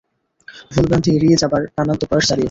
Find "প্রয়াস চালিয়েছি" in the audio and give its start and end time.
2.09-2.39